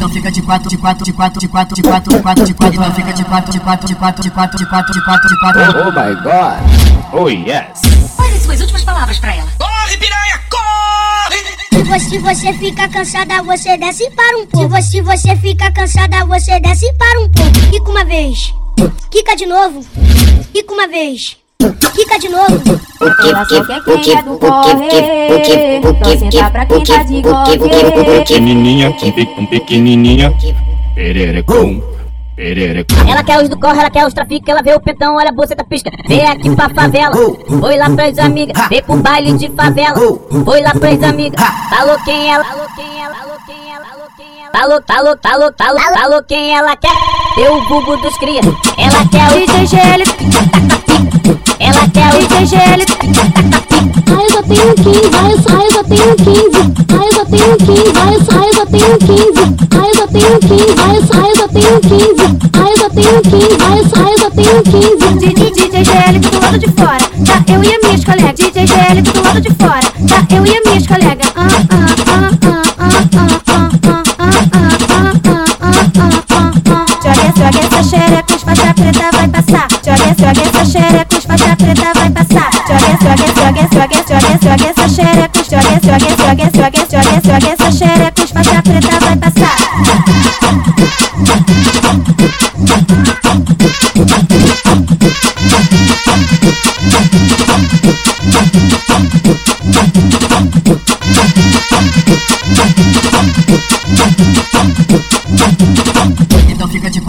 Então 0.00 0.08
fica 0.08 0.32
de 0.32 0.40
quatro, 0.40 0.66
de 0.70 0.78
quatro, 0.78 1.04
de 1.04 1.12
quatro, 1.12 1.38
de 1.38 1.46
quatro, 1.46 1.76
de 1.76 1.82
quatro, 1.82 2.10
de 2.14 2.22
quatro, 2.22 2.46
de 2.46 2.54
quatro. 2.54 2.80
Então 2.80 2.94
fica 2.94 3.12
de 3.12 3.22
quatro, 3.22 3.52
de 3.52 3.60
quatro, 3.60 3.86
de 3.86 3.94
quatro, 3.94 4.22
de 4.22 4.30
quatro, 4.30 4.56
de 4.56 4.66
quatro, 4.66 4.94
de 4.94 5.04
quatro, 5.04 5.28
de 5.28 5.36
quatro. 5.38 5.60
Oh 5.78 5.92
my 5.92 6.14
god. 6.22 7.12
Oh 7.12 7.28
yes. 7.28 7.82
Olha 8.18 8.40
suas 8.40 8.60
últimas 8.62 8.82
palavras 8.82 9.18
pra 9.18 9.36
ela. 9.36 9.50
Corre, 9.58 9.98
piranha, 9.98 10.40
corre! 10.48 11.36
Se 11.70 11.82
você, 11.82 12.08
se 12.08 12.18
você 12.18 12.52
fica 12.54 12.88
cansada, 12.88 13.42
você 13.42 13.76
desce 13.76 14.04
e 14.04 14.10
para 14.12 14.38
um 14.38 14.46
pouco. 14.46 14.74
Se 14.80 14.80
você, 14.80 14.90
se 14.90 15.02
você 15.02 15.36
fica 15.36 15.70
cansada, 15.70 16.24
você 16.24 16.58
desce 16.60 16.86
e 16.86 16.94
para 16.94 17.20
um 17.20 17.28
pouco. 17.28 17.60
Quica 17.70 17.90
uma 17.90 18.04
vez. 18.06 18.54
Quica 19.10 19.36
de 19.36 19.44
novo. 19.44 19.84
Quica 20.50 20.72
uma 20.72 20.88
vez. 20.88 21.36
Quica 21.94 22.18
de 22.18 22.28
novo. 22.28 22.80
Ela 23.00 23.44
só 23.44 23.64
quer 23.64 23.82
quem 23.84 24.16
é 24.16 24.22
do 24.22 24.38
corre. 24.38 24.90
Só 26.02 26.18
senta 26.18 26.50
pra 26.50 26.66
quem 26.66 26.82
tá 26.82 27.02
de 27.02 27.20
gogue. 27.20 27.58
Pequenininha, 28.18 28.94
pequenininha. 29.50 30.32
Pererecum, 30.94 31.82
pererecum. 32.36 33.08
Ela 33.08 33.22
quer 33.22 33.42
os 33.42 33.48
do 33.48 33.58
corre, 33.58 33.78
ela 33.78 33.90
quer 33.90 34.06
os 34.06 34.12
trafica, 34.12 34.50
ela 34.50 34.62
vê 34.62 34.74
o 34.74 34.80
pentão, 34.80 35.16
olha 35.16 35.28
a 35.28 35.32
bolsa 35.32 35.54
da 35.54 35.64
pisca. 35.64 35.90
Vem 36.06 36.26
aqui 36.26 36.54
pra 36.54 36.68
favela, 36.68 37.14
foi 37.60 37.76
lá 37.76 37.88
pras 37.90 38.18
amigas, 38.18 38.68
vem 38.68 38.82
pro 38.82 38.96
baile 38.96 39.32
de 39.34 39.48
favela, 39.50 39.96
foi 40.44 40.60
lá 40.62 40.72
pras 40.72 41.02
amigas. 41.02 41.42
Falou 41.70 41.98
quem 42.04 42.30
ela, 42.32 42.44
falou 42.44 42.66
quem 42.76 43.02
ela, 43.02 43.14
falou 43.14 43.36
quem 43.46 43.72
ela, 43.72 43.84
falou 43.84 44.08
quem 44.16 44.26
ela. 44.42 44.50
Falou, 44.52 44.82
falou, 44.86 45.18
falou, 45.22 45.52
falou, 45.56 45.80
falou 45.94 46.22
quem 46.24 46.54
ela 46.54 46.76
quer. 46.76 46.92
Deu 47.36 47.56
o 47.56 47.68
bubo 47.68 47.96
dos 47.98 48.18
cria, 48.18 48.40
ela 48.76 49.08
quer 49.08 49.28
o 49.32 49.46
DJ 49.46 49.80
ela 51.60 51.86
quer 51.88 52.14
o 52.14 52.18
DJ 52.18 52.46
GL. 52.46 52.84
Ai, 54.08 54.24
eu 54.24 54.30
só 54.30 54.42
tenho 54.42 54.74
15. 54.74 55.10
Ai, 55.14 55.32
eu 55.32 55.38
só, 55.38 55.50
ai, 55.56 55.66
eu 55.66 55.72
só 55.72 55.84
tenho 55.84 56.16
15. 56.16 56.58
Ai, 56.90 57.06
eu 57.06 57.12
só 57.12 57.24
tenho 57.26 57.56
15. 57.58 57.92
Ai, 58.00 58.14
eu 58.14 58.24
só, 58.24 58.32
ai, 58.38 58.48
eu 58.48 58.54
só 58.54 58.66
tenho 58.66 58.98
15. 58.98 59.60
Ai, 59.70 59.88
eu 59.88 59.94
só 59.94 60.06
tenho 60.06 60.40
15. 60.40 60.74
Ai, 60.80 60.96
eu 60.96 61.04
só, 61.04 61.14
ai, 61.20 61.30
eu 61.30 61.36
só 61.36 61.48
tenho 61.48 61.80
15. 61.80 62.24
Ai, 62.56 62.72
eu 62.72 62.76
só 62.78 62.88
tenho 62.90 63.20
15. 63.22 63.46
Ai, 63.60 63.78
eu 63.78 63.84
só, 63.84 63.96
ai, 64.00 64.12
eu 64.12 64.18
só 64.18 64.30
tenho 64.30 64.62
15. 64.62 65.18
DJ, 65.18 65.50
DJ 65.52 65.84
GL 65.84 66.18
do 66.18 66.40
lado 66.40 66.58
de 66.58 66.68
fora. 66.72 67.04
Tá 67.26 67.52
eu 67.52 67.62
e 67.62 67.74
as 67.74 67.82
minhas 67.84 68.04
colegas. 68.04 68.34
DJ 68.34 68.66
GL 68.66 69.02
do 69.02 69.22
lado 69.22 69.40
de 69.40 69.50
fora. 69.54 69.80
Tá 70.08 70.34
eu 70.34 70.46
e. 70.46 70.60
Ah, 70.90 71.36
ah, 71.36 71.48
ah, 71.70 71.90
ah, 72.06 72.30
ah, 72.40 72.78
ah, 72.78 72.90
ah, 72.90 73.68
ah, 73.68 74.18
ah, 74.18 74.18
ah, 74.18 74.70
ah, 74.90 75.44
ah, 75.60 75.82
ah, 75.98 76.52
ah. 76.70 76.86
Joga, 77.02 77.32
joga 77.36 77.58
essa 77.60 77.82
xereca, 77.82 78.34
os 78.34 78.42
faixa 78.42 78.74
preta 78.74 79.10
vai 79.12 79.28
passar. 79.28 79.69
Joga, 79.82 80.14
joga 80.18 80.42
essa 80.42 80.64
xereca, 80.64 81.16
os 81.16 81.24
faixa 81.24 81.56
preta 81.56 81.92
vai 81.94 82.10
passar. 82.10 82.50
Joga, 82.68 82.90
joga, 83.00 83.26
joga, 83.34 83.62
joga, 83.72 83.98
joga, 84.06 84.32
joga 84.42 84.66
essa 84.68 84.86
xereca, 84.88 85.40
joga, 85.42 85.74
joga, 85.82 86.10
joga, 86.16 86.46
joga, 86.54 86.80
joga, 86.90 87.16
joga 87.24 87.48
essa 87.48 87.72
xereca, 87.72 88.22
os 88.22 88.30
faixa 88.30 88.62
preta 88.62 89.00
vai 89.00 89.16
passar. 89.16 89.56
Então 101.70 101.92
fica 101.92 102.39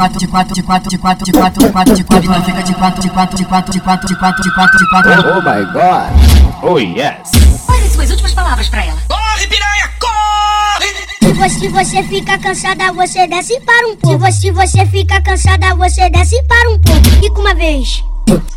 quatro, 0.02 0.20
de 0.20 0.28
quatro, 0.28 0.56
de 0.56 0.64
quatro, 0.64 0.90
de 0.90 0.98
quatro, 0.98 1.26
de 1.26 1.32
quatro, 1.32 1.64
de 1.64 1.72
quatro, 1.72 1.96
de 1.96 2.04
quatro. 2.04 2.26
Então 2.26 2.44
fica 2.44 2.64
de 2.64 2.74
quatro, 2.74 3.02
de 3.02 3.10
quatro, 3.10 3.38
de 3.38 3.46
quatro, 3.46 3.72
de 3.72 3.80
quatro, 3.80 4.08
de 4.08 4.16
quatro, 4.16 4.44
de 4.44 4.50
quatro, 4.56 4.78
de 4.80 4.90
quatro. 4.90 5.12
Oh 5.30 5.42
my 5.42 5.66
god. 5.72 6.64
Oh 6.64 6.80
yes. 6.80 7.32
Olha 7.68 7.90
suas 7.90 8.10
últimas 8.10 8.34
palavras 8.34 8.68
pra 8.68 8.84
ela. 8.84 8.98
Corre, 9.08 9.48
piranha, 9.48 9.92
corre! 10.00 11.50
Se 11.50 11.68
você, 11.68 12.04
fica 12.04 12.38
cansada, 12.40 12.92
você 12.94 13.28
desce 13.28 13.54
e 13.54 13.62
para 13.62 13.88
um 13.90 13.96
pouco. 13.96 14.32
Se 14.32 14.50
você, 14.50 14.86
fica 14.88 15.22
cansada, 15.22 15.76
você 15.76 16.10
desce 16.10 16.36
e 16.36 16.44
para 16.44 16.72
um 16.72 16.80
pouco. 16.80 17.02
Quica 17.22 17.40
uma 17.40 17.54
vez. 17.54 18.04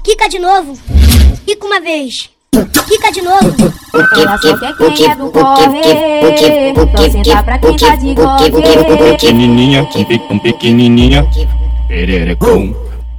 Quica 0.02 0.28
de 0.28 0.38
novo. 0.38 0.78
Quica 1.44 1.66
uma 1.66 1.80
vez. 1.80 2.33
Quica 2.86 3.12
de 3.12 3.22
novo. 3.22 3.54
Ela 4.16 4.38
só 4.38 4.56
quer 4.56 4.76
quem 4.76 5.10
é 5.10 5.14
do 5.16 5.30
corre. 5.30 5.82
Só 6.96 7.10
senta 7.10 7.42
pra 7.42 7.58
quem 7.58 7.76
tá 7.76 7.96
de 7.96 8.14
gogue. 8.14 8.50
Pequenininha, 9.10 9.88
com 10.28 10.38
pequenininha. 10.38 11.26
Pererecum, 11.88 12.74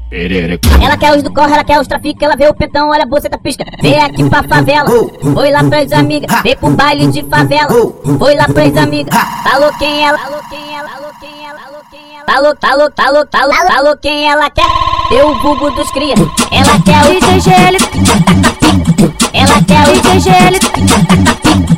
pererecum. 0.10 0.70
Ela 0.84 0.98
quer 0.98 1.16
os 1.16 1.24
do 1.24 1.32
corre, 1.34 1.54
ela 1.54 1.64
quer 1.64 1.80
os 1.80 1.88
trafica, 1.88 2.26
ela 2.26 2.36
vê 2.36 2.48
o 2.48 2.54
pentão, 2.54 2.90
olha 2.90 3.04
a 3.04 3.06
bolsa 3.06 3.30
da 3.30 3.38
pisca. 3.38 3.64
Vem 3.82 4.00
aqui 4.00 4.28
pra 4.30 4.44
favela, 4.44 4.90
foi 5.34 5.52
lá 5.52 5.64
pras 5.64 5.92
amigas, 5.94 6.42
vem 6.42 6.58
pro 6.58 6.70
baile 6.72 7.08
de 7.08 7.24
favela, 7.24 7.70
foi 8.18 8.36
lá 8.36 8.46
pras 8.46 8.76
amigas. 8.76 9.14
Falou 9.44 9.72
quem 9.78 10.06
ela, 10.06 10.18
falou 10.18 10.42
quem 10.50 10.76
ela, 10.76 10.90
falou 10.90 11.12
quem 11.20 11.48
ela, 11.48 11.60
falou 11.60 11.82
quem 11.92 12.00
ela. 12.18 12.26
Falou, 12.26 12.56
falou, 12.60 12.92
falou, 12.96 13.26
falou, 13.32 13.56
falou 13.68 13.98
quem 13.98 14.30
ela 14.30 14.50
quer. 14.50 14.68
Deu 15.10 15.30
o 15.30 15.36
bubo 15.40 15.70
dos 15.72 15.92
cria, 15.92 16.16
ela 16.52 16.82
quer 16.84 17.06
o 17.06 17.20
DJ 17.20 17.54
O 19.46 19.54
DJ 19.94 20.20
GL. 20.22 20.58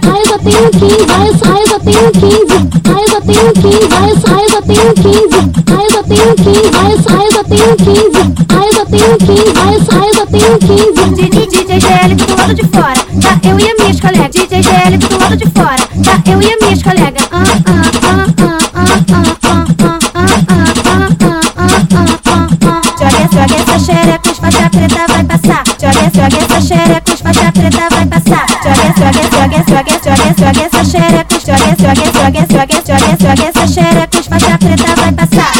Ai, 0.07 0.21
eu 0.21 0.25
só 0.27 0.37
tenho 0.39 0.69
15. 0.71 1.05
Ai, 1.11 1.27
eu 1.27 1.35
só, 1.37 1.45
ai, 1.51 1.61
eu 1.61 1.67
só 1.67 1.79
tenho 1.79 2.11
15. 2.13 2.55
Ai, 2.87 3.03
eu 3.03 3.09
só 3.09 3.19
tenho 3.21 3.51
15. 3.53 3.67
Ai, 3.93 4.09
eu 4.09 4.17
só, 4.17 4.27
ai, 4.33 4.43
eu 4.43 4.49
só 4.49 4.61
tenho 4.61 4.93
15. 4.95 5.35
Ai, 5.67 5.83
eu 5.83 5.91
só 5.91 6.01
tenho 6.03 6.35
15. 6.35 6.71
Ai, 6.77 6.91
eu 6.91 7.01
só, 7.01 7.09
ai, 7.11 7.25
eu 7.25 7.31
só 7.33 7.43
tenho 7.43 7.75
15. 7.77 8.23
Ai, 8.49 8.67
eu 8.67 8.73
só 8.73 8.85
tenho 8.85 9.17
15. 9.17 9.53
Ai, 9.57 9.75
eu 9.75 9.81
só, 9.83 9.91
ai, 9.91 10.07
eu 10.07 10.13
só 10.15 10.25
tenho 10.25 10.57
15. 10.59 11.15
DJ, 11.15 11.47
DJ 11.47 11.79
GL 11.79 12.15
do 12.15 12.35
lado 12.37 12.53
de 12.53 12.63
fora. 12.67 12.99
Tá 13.21 13.31
eu 13.43 13.59
e 13.59 13.69
as 13.69 13.77
minhas 13.77 13.99
colegas. 13.99 14.31
DJ 14.31 14.61
GL 14.63 14.97
do 14.97 15.17
lado 15.19 15.35
de 15.35 15.45
fora. 15.49 15.83
Tá 16.03 16.31
eu 16.31 16.41
e 16.41 16.53
as 16.53 16.59
minhas 16.61 16.81
colegas. 16.83 17.27
Ah, 17.31 17.43
ah, 17.65 17.81
ah, 18.03 18.25
ah, 18.37 18.57
ah, 18.73 18.87
ah, 19.03 19.35
ah, 19.43 19.65
ah, 19.67 19.87
ah, 19.87 20.15
ah, 20.15 20.37
ah, 20.55 20.71
ah, 20.87 21.11
ah, 21.57 21.79
ah, 21.95 22.47
ah. 22.65 22.81
Joga, 22.97 23.23
joga 23.31 23.55
essa 23.61 23.77
xereca, 23.79 24.31
os 24.31 24.37
faixa 24.39 24.69
preta 24.69 25.05
vai 25.07 25.23
passar. 25.23 25.63
Joga, 25.79 26.09
joga 26.15 26.37
essa 26.43 26.61
xereca, 26.61 27.13
os 27.13 27.21
joga, 30.03 30.33
joga 30.37 30.61
essa 30.61 30.83
xereca, 30.83 31.39
joga, 31.39 31.75
joga, 31.79 32.05
joga, 32.13 32.41
joga, 32.51 32.77
joga, 32.85 33.11
joga 33.19 33.43
essa 33.47 33.67
xereca, 33.67 34.19
os 34.19 34.27
vai 34.95 35.11
passar. 35.11 35.51